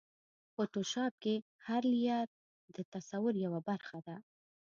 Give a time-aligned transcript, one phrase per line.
[0.53, 1.35] فوټوشاپ کې
[1.67, 2.27] هر لېیر
[2.75, 4.15] د تصور یوه برخه ده.